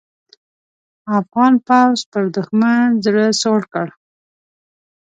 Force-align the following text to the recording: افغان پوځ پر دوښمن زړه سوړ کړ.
افغان 1.19 1.53
پوځ 1.67 1.97
پر 2.11 2.23
دوښمن 2.35 2.85
زړه 3.05 3.25
سوړ 3.41 3.61
کړ. 3.73 3.87